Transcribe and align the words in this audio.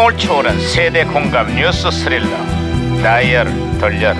감동을 0.00 0.16
초월한 0.16 0.60
세대 0.60 1.04
공감 1.04 1.54
뉴스 1.54 1.90
스릴러. 1.90 2.26
다이얼을 3.02 3.78
돌려라. 3.78 4.18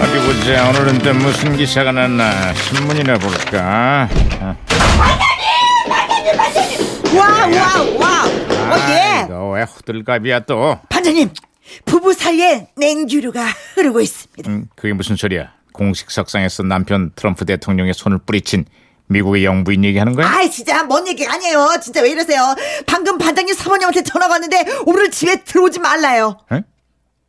어디 0.00 0.26
보자. 0.26 0.68
오늘은 0.68 0.98
또 0.98 1.14
무슨 1.14 1.56
기사가 1.56 1.90
났나. 1.90 2.54
신문이나 2.54 3.18
볼까? 3.18 4.08
어. 4.40 4.56
Wow 7.16 7.50
wow 7.52 7.98
wow 7.98 8.28
oh 8.72 8.80
yeah. 8.80 9.00
아이고 9.00 9.52
왜 9.54 9.62
호들갑이야 9.62 10.40
또? 10.40 10.78
반장님 10.88 11.30
부부 11.84 12.12
사이에 12.12 12.68
냉기류가 12.76 13.44
흐르고 13.74 14.00
있습니다. 14.00 14.48
음, 14.50 14.68
그게 14.76 14.92
무슨 14.92 15.16
소리야? 15.16 15.52
공식 15.72 16.10
석상에서 16.10 16.62
남편 16.62 17.10
트럼프 17.16 17.44
대통령의 17.44 17.94
손을 17.94 18.18
뿌리친 18.18 18.64
미국의 19.08 19.44
영부인 19.44 19.84
얘기하는 19.84 20.14
거야? 20.14 20.28
아이 20.28 20.50
진짜 20.50 20.82
뭔 20.84 21.06
얘기 21.08 21.26
아니에요. 21.26 21.78
진짜 21.82 22.00
왜 22.02 22.10
이러세요? 22.10 22.54
방금 22.86 23.18
반장님 23.18 23.54
사모님한테 23.54 24.02
전화가 24.02 24.32
왔는데 24.34 24.64
오늘 24.86 25.10
집에 25.10 25.42
들어오지 25.44 25.78
말라요. 25.80 26.38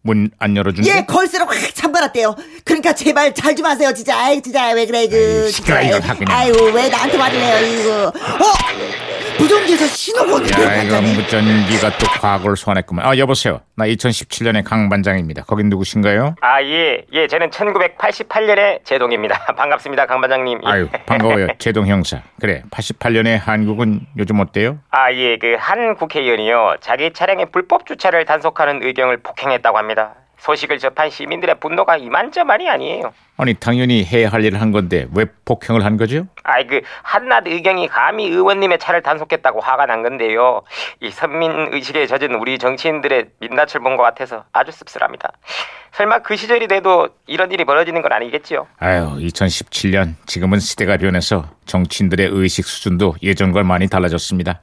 문안 0.01 0.55
열어준대? 0.55 0.89
예 0.89 1.05
걸쇠로 1.05 1.45
확 1.45 1.55
잠가놨대요. 1.75 2.35
그러니까 2.63 2.93
제발 2.93 3.33
잘 3.33 3.55
좀 3.55 3.65
하세요 3.65 3.93
진짜. 3.93 4.17
아이 4.17 4.41
진짜 4.41 4.71
왜 4.71 4.85
그래 4.85 5.07
그. 5.07 5.43
아이, 5.45 5.51
시끄러워, 5.51 5.81
이거 5.83 5.99
다 5.99 6.15
그냥. 6.15 6.37
아유 6.37 6.53
왜 6.73 6.87
나한테 6.87 7.17
내요 7.17 7.79
이거. 7.81 8.07
어 8.07 8.53
무전기에서 9.39 9.85
신호가 9.85 10.33
오는데 10.35 10.63
야 10.63 10.83
이거 10.83 10.95
반장님 10.95 11.15
무전기가 11.15 11.97
또 11.97 12.05
과거를 12.19 12.57
소환했구만 12.57 13.05
아 13.05 13.17
여보세요 13.17 13.61
나 13.75 13.85
2017년의 13.85 14.63
강 14.63 14.89
반장입니다 14.89 15.43
거긴 15.43 15.69
누구신가요? 15.69 16.35
아, 16.41 16.61
예, 16.61 17.05
예, 17.13 17.27
저는 17.27 17.49
1988년의 17.49 18.83
제동입니다. 18.83 19.39
반갑습니다, 19.55 20.05
강 20.05 20.19
반장님. 20.19 20.59
예. 20.65 20.69
아유 20.69 20.89
반가워요 21.05 21.47
제동 21.59 21.87
형사 21.87 22.21
그래 22.41 22.63
88년의 22.71 23.39
한국은 23.39 24.01
요즘 24.17 24.39
어때요? 24.41 24.79
아, 24.91 25.11
예, 25.13 25.37
그 25.37 25.55
한 25.59 25.95
국회의원이요, 25.95 26.75
자기 26.81 27.11
차량의 27.13 27.47
불법 27.51 27.85
주차를 27.85 28.25
단속하는 28.25 28.81
의경을 28.83 29.17
폭행했다고 29.17 29.77
합니다. 29.77 30.13
소식을 30.39 30.79
접한 30.79 31.09
시민들의 31.09 31.59
분노가 31.59 31.97
이만저만이 31.97 32.69
아니에요. 32.69 33.13
아니 33.37 33.53
당연히 33.53 34.03
해야 34.03 34.29
할 34.29 34.43
일을 34.43 34.59
한 34.61 34.71
건데 34.71 35.07
왜 35.13 35.25
폭행을 35.45 35.85
한 35.85 35.95
거죠? 35.97 36.27
아이 36.43 36.65
그 36.67 36.81
한낱 37.03 37.43
의경이 37.47 37.87
감히 37.87 38.27
의원님의 38.27 38.79
차를 38.79 39.01
단속했다고 39.01 39.61
화가 39.61 39.85
난 39.85 40.01
건데요. 40.03 40.63
이 41.01 41.09
선민 41.11 41.51
의식에 41.71 42.05
젖은 42.07 42.35
우리 42.35 42.57
정치인들의 42.57 43.25
민낯을 43.39 43.81
본 43.83 43.97
것 43.99 44.03
같아서 44.03 44.45
아주 44.53 44.71
씁쓸합니다. 44.71 45.31
설마 45.91 46.19
그 46.19 46.35
시절이 46.37 46.67
돼도 46.67 47.09
이런 47.27 47.51
일이 47.51 47.65
벌어지는 47.65 48.01
건 48.01 48.13
아니겠지요? 48.13 48.67
아유 48.77 49.17
2017년 49.19 50.13
지금은 50.25 50.59
시대가 50.59 50.95
변해서 50.97 51.49
정치인들의 51.65 52.29
의식 52.31 52.65
수준도 52.65 53.15
예전과 53.23 53.63
많이 53.63 53.87
달라졌습니다 53.89 54.61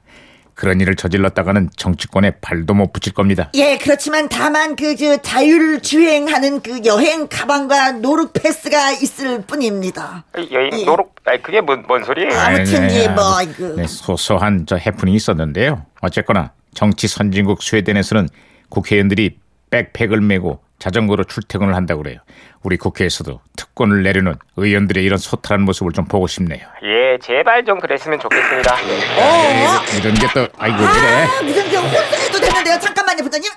그런 0.57 0.81
일을 0.81 0.95
저질렀다가는 0.95 1.69
정치권에 1.77 2.31
발도 2.41 2.73
못 2.73 2.91
붙일 2.91 3.13
겁니다 3.13 3.51
예, 3.53 3.77
그렇지만 3.77 4.27
다만 4.27 4.75
그 4.75 4.97
저 4.97 5.15
자율 5.21 5.79
주행하는 5.79 6.61
그 6.61 6.81
여행 6.85 7.27
가방과 7.29 7.91
노루 7.93 8.31
패스가 8.31 8.91
있을 8.93 9.43
뿐입니다. 9.43 10.23
여행 10.51 10.71
예. 10.73 10.85
노력, 10.85 11.13
아이 11.23 11.39
그게 11.41 11.61
뭔, 11.61 11.83
뭔 11.87 12.03
소리예요? 12.03 12.31
아무튼 12.33 12.83
아니, 12.85 12.95
예, 12.95 13.05
아니, 13.05 13.15
뭐 13.15 13.23
아니, 13.37 13.51
이거 13.51 13.67
네, 13.75 13.85
소소한 13.85 14.65
저 14.65 14.75
해프닝이 14.75 15.15
있었는데요. 15.15 15.85
어쨌거나 16.01 16.51
정치 16.73 17.07
선진국 17.07 17.61
스웨덴에서는 17.61 18.27
국회의원들이 18.69 19.37
백팩을 19.69 20.19
메고 20.21 20.59
자전거로 20.79 21.23
출퇴근을 21.23 21.75
한다고 21.75 22.03
그래요. 22.03 22.19
우리 22.61 22.77
국회에서도 22.77 23.41
특권을 23.55 24.03
내려놓은 24.03 24.35
의원들의 24.57 25.03
이런 25.03 25.17
소탈한 25.17 25.61
모습을 25.65 25.91
좀 25.93 26.05
보고 26.05 26.27
싶네요. 26.27 26.67
예, 26.83 27.17
제발 27.19 27.65
좀 27.65 27.79
그랬으면 27.79 28.19
좋겠습니다. 28.19 28.73
어, 28.73 29.81
이런 29.99 30.13
게 30.13 30.27
또 30.33 30.47
아이고 30.59 30.77
그래. 30.77 31.23
아, 31.25 31.41
무슨 31.41 31.71
저 31.71 31.79
혼선해도 31.81 32.39
되는데요. 32.39 32.79
잠깐만요, 32.79 33.23
부장님. 33.23 33.51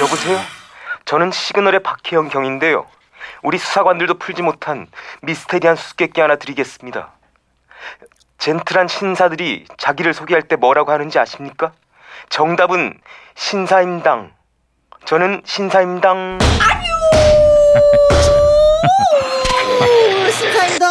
여보세요? 0.00 0.38
저는 1.06 1.30
시그널의 1.32 1.80
박혜영 1.82 2.28
경인데요. 2.28 2.86
우리 3.42 3.58
수사관들도 3.58 4.18
풀지 4.18 4.42
못한 4.42 4.86
미스테리한 5.22 5.76
수수께끼 5.76 6.20
하나 6.20 6.36
드리겠습니다. 6.36 7.12
젠틀한 8.38 8.88
신사들이 8.88 9.64
자기를 9.78 10.12
소개할 10.14 10.42
때 10.42 10.56
뭐라고 10.56 10.92
하는지 10.92 11.18
아십니까? 11.18 11.72
정답은 12.28 12.98
신사임당. 13.34 14.32
저는 15.06 15.40
신사임당. 15.44 16.38
오, 19.80 20.30
신사입니다. 20.30 20.90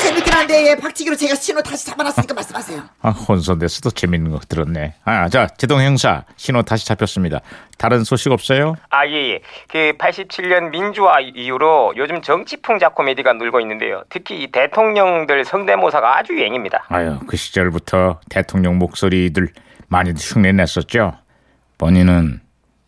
재밌긴 0.00 0.32
한데 0.32 0.70
예, 0.70 0.74
박치기로 0.74 1.16
제가 1.16 1.34
신호 1.34 1.60
다시 1.60 1.84
잡아놨으니까 1.84 2.32
말씀하세요. 2.32 2.82
아, 3.02 3.10
혼선돼서도 3.10 3.90
재밌는 3.90 4.30
거 4.30 4.38
들었네. 4.38 4.94
아, 5.04 5.28
자, 5.28 5.48
제동 5.58 5.82
형사 5.82 6.24
신호 6.36 6.62
다시 6.62 6.86
잡혔습니다. 6.86 7.40
다른 7.76 8.04
소식 8.04 8.32
없어요? 8.32 8.76
아, 8.88 9.06
예, 9.06 9.34
예. 9.34 9.40
그 9.68 9.92
87년 9.98 10.70
민주화 10.70 11.20
이후로 11.20 11.92
요즘 11.98 12.22
정치풍자 12.22 12.88
코미디가 12.90 13.34
늘고 13.34 13.60
있는데요. 13.60 14.02
특히 14.08 14.42
이 14.42 14.50
대통령들 14.50 15.44
성대모사가 15.44 16.16
아주 16.16 16.32
유행입니다. 16.32 16.86
아유, 16.88 17.18
그 17.26 17.36
시절부터 17.36 18.20
대통령 18.30 18.78
목소리들 18.78 19.48
많이 19.88 20.14
흉내냈었죠. 20.16 21.12
본인은 21.78 22.45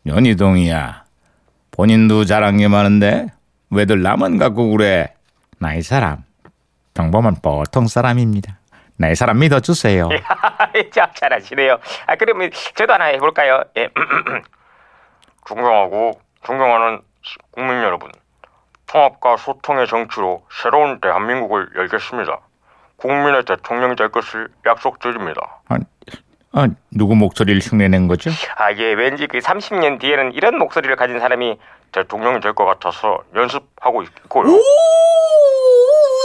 연희동이야. 0.09 1.05
본인도 1.71 2.25
게 2.57 2.67
많은데 2.69 3.29
왜들 3.71 4.03
나만 4.03 4.39
갖고 4.39 4.71
그래? 4.71 5.15
나이 5.59 5.83
사람 5.83 6.25
평범한 6.95 7.37
보통 7.43 7.87
사람입니다. 7.87 8.59
나이 8.97 9.15
사람 9.15 9.39
믿어주세요. 9.39 10.09
참 10.93 11.07
잘하시네요. 11.15 11.79
아, 12.07 12.17
그러면 12.17 12.51
저도 12.75 12.93
하나 12.95 13.05
해볼까요? 13.07 13.63
예. 13.77 13.89
존경하고 15.47 16.21
존경하는 16.45 17.01
시- 17.23 17.37
국민 17.53 17.83
여러분, 17.83 18.11
통합과 18.87 19.37
소통의 19.37 19.87
정치로 19.87 20.45
새로운 20.51 21.01
대한민국을 21.01 21.69
열겠습니다. 21.77 22.41
국민의 22.97 23.45
대통령이 23.45 23.95
될 23.95 24.09
것을 24.09 24.49
약속드립니다. 24.67 25.41
아, 25.69 25.77
아, 26.59 26.67
누구 26.91 27.15
목소리를 27.15 27.61
흉내낸 27.63 28.09
거죠? 28.09 28.31
아, 28.57 28.73
예, 28.73 28.93
왠지 28.95 29.29
그 29.29 29.39
30년 29.39 30.01
뒤에는 30.01 30.33
이런 30.33 30.59
목소리를 30.59 30.95
가진 30.97 31.21
사람이 31.21 31.57
대통령이 31.93 32.41
될 32.41 32.53
것 32.53 32.65
같아서 32.65 33.23
연습하고 33.35 34.03
있고요. 34.03 34.51
오, 34.53 34.59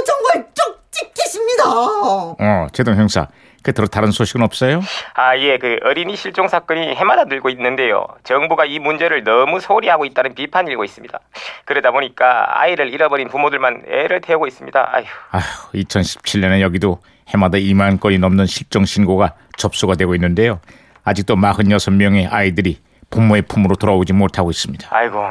정말 0.08 0.48
쪽집기십니다. 0.56 1.64
어, 1.70 2.68
제동 2.74 2.96
형사. 2.96 3.28
끝으로 3.62 3.88
다른 3.88 4.12
소식은 4.12 4.42
없어요? 4.42 4.82
아, 5.14 5.38
예, 5.38 5.58
그 5.58 5.78
어린이 5.86 6.18
실종 6.18 6.50
사건이 6.50 6.96
해마다 6.96 7.24
늘고 7.26 7.48
있는데요. 7.50 8.06
정부가 8.26 8.66
이 8.66 8.78
문제를 8.80 9.24
너무 9.24 9.62
소홀히 9.62 9.88
하고 9.88 10.04
있다는 10.04 10.36
비판이 10.36 10.70
일고 10.72 10.84
있습니다. 10.84 11.18
그러다 11.64 11.92
보니까 11.92 12.60
아이를 12.60 12.92
잃어버린 12.94 13.30
부모들만 13.30 13.84
애를 13.88 14.20
태우고 14.20 14.48
있습니다. 14.48 14.90
아휴. 14.94 15.06
아휴, 15.32 15.72
2017년에 15.76 16.60
여기도 16.60 17.00
해마다 17.30 17.58
2만 17.58 18.00
건이 18.00 18.18
넘는 18.18 18.46
실종 18.46 18.86
신고가 18.86 19.34
접수가 19.58 19.96
되고 19.96 20.16
있는데요. 20.16 20.60
아직도 21.04 21.36
46명의 21.36 22.32
아이들이 22.32 22.80
부모의 23.10 23.44
품으로 23.44 23.76
돌아오지 23.76 24.14
못하고 24.14 24.50
있습니다. 24.52 24.88
아이고, 24.92 25.24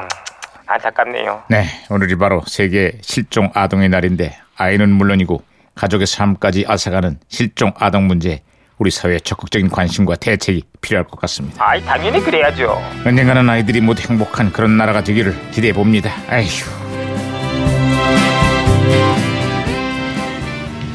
안타깝네요. 0.65 1.43
네, 1.49 1.65
오늘이 1.89 2.15
바로 2.15 2.41
세계 2.47 2.93
실종 3.01 3.49
아동의 3.53 3.89
날인데 3.89 4.37
아이는 4.55 4.89
물론이고 4.89 5.43
가족의 5.75 6.07
삶까지 6.07 6.65
앗아가는 6.67 7.19
실종 7.27 7.73
아동 7.77 8.07
문제 8.07 8.41
우리 8.77 8.91
사회에 8.91 9.19
적극적인 9.19 9.69
관심과 9.69 10.15
대책이 10.15 10.63
필요할 10.81 11.05
것 11.07 11.19
같습니다. 11.21 11.63
아이, 11.65 11.83
당연히 11.83 12.19
그래야죠. 12.21 12.81
언젠가는 13.05 13.47
아이들이 13.49 13.81
모두 13.81 14.07
행복한 14.09 14.51
그런 14.51 14.77
나라가 14.77 15.03
되기를 15.03 15.51
기대해 15.51 15.73
봅니다. 15.73 16.11
아휴. 16.29 16.82